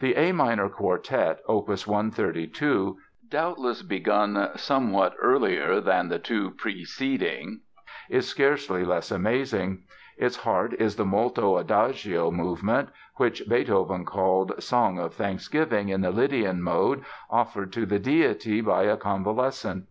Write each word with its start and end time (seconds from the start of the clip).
The 0.00 0.14
A 0.16 0.32
minor 0.32 0.68
Quartet, 0.68 1.40
opus 1.48 1.86
132, 1.86 2.98
doubtless 3.30 3.80
begun 3.80 4.50
somewhat 4.54 5.14
earlier 5.18 5.80
than 5.80 6.10
the 6.10 6.18
two 6.18 6.50
preceding, 6.50 7.60
is 8.10 8.28
scarcely 8.28 8.84
less 8.84 9.10
amazing. 9.10 9.84
Its 10.18 10.36
heart 10.36 10.74
is 10.74 10.96
the 10.96 11.06
"Molto 11.06 11.56
Adagio" 11.56 12.30
movement 12.30 12.90
which 13.16 13.48
Beethoven 13.48 14.04
called 14.04 14.62
"Song 14.62 14.98
of 14.98 15.14
Thanksgiving 15.14 15.88
in 15.88 16.02
the 16.02 16.10
Lydian 16.10 16.60
mode 16.60 17.02
offered 17.30 17.72
to 17.72 17.86
the 17.86 17.98
Deity 17.98 18.60
by 18.60 18.82
a 18.82 18.98
convalescent." 18.98 19.86